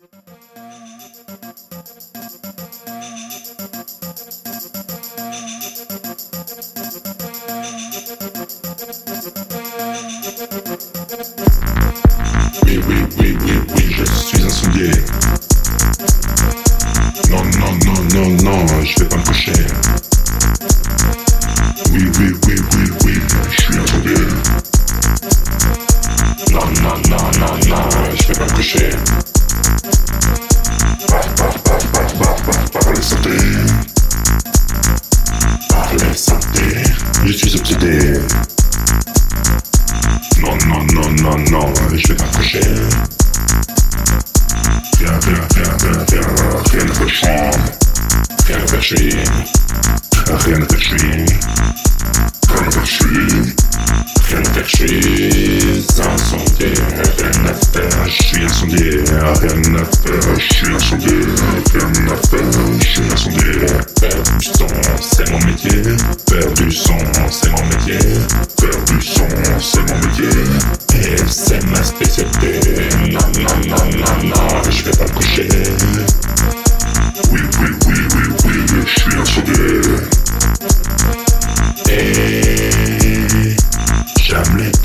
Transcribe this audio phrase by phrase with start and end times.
[0.00, 0.06] Oui,
[12.86, 14.90] oui, oui, oui, oui, je suis incendié.
[17.30, 19.52] Non, non, non, non, non, je vais pas me coucher.
[35.90, 38.12] Je suis obsédé.
[40.42, 42.60] Non, non, non, non, non, je vais pas coucher.
[44.98, 46.28] Viens, viens, viens, viens, viens,
[46.72, 47.50] rien ne peut chier.
[48.46, 49.24] Rien ne chier.
[50.38, 51.24] Rien ne chier.
[52.48, 52.78] Rien ne.
[54.18, 54.62] Rien rien
[57.44, 57.94] à faire.
[58.28, 58.46] Rien
[59.48, 59.96] à
[62.08, 62.44] faire.
[62.84, 63.67] Rien à faire.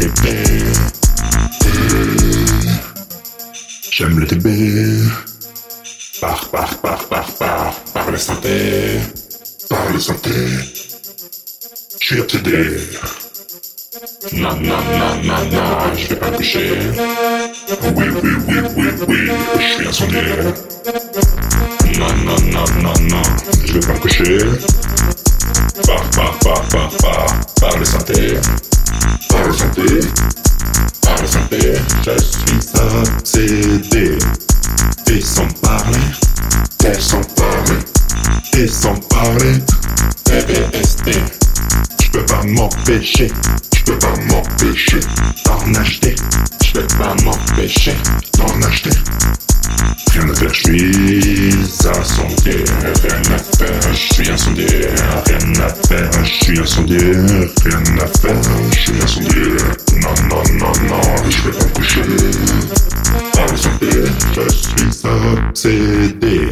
[0.00, 0.08] Et
[3.90, 4.98] J'aime les bébés.
[6.20, 9.00] Par, par, par, par, par, par la santé.
[9.68, 10.30] Par la santé.
[12.00, 12.78] Je suis obsédé.
[14.32, 16.70] Non, non, non, non, non, je vais pas me coucher.
[17.94, 20.22] Oui, oui, oui, oui, oui, je suis incendié.
[21.98, 23.22] Non, non, non, non, non,
[23.66, 24.38] je vais pas me coucher.
[25.86, 27.26] Par, par, par, par, par,
[27.60, 28.38] par la santé.
[31.02, 31.74] Par la santé,
[32.06, 34.18] je suis obsédé.
[35.10, 35.98] Et sans parler,
[36.86, 37.78] et sans parler,
[38.56, 39.58] et sans parler,
[40.24, 41.12] PBSD.
[42.02, 43.30] Je peux pas m'empêcher,
[43.76, 45.00] je peux pas m'empêcher
[45.44, 46.14] d'en acheter.
[46.64, 47.94] Je peux pas m'empêcher
[48.38, 48.90] d'en acheter.
[50.14, 52.64] Rien à faire, je suis incendié.
[53.04, 54.66] Rien à faire, je suis incendié.
[55.26, 56.98] Rien à faire, je suis incendié.
[56.98, 58.40] Rien à faire,
[63.64, 65.06] La je suis
[65.48, 66.48] obsédé.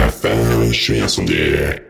[0.00, 1.87] À faire, je suis incendié.